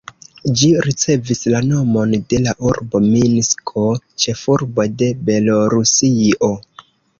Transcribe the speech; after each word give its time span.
Ĝi 0.59 0.69
ricevis 0.85 1.41
la 1.55 1.61
nomon 1.65 2.15
de 2.31 2.39
la 2.47 2.55
urbo 2.71 3.03
Minsko, 3.09 3.85
ĉefurbo 4.25 4.89
de 5.03 5.13
Belorusio. 5.31 6.53